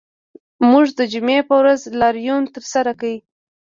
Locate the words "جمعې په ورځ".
1.13-1.81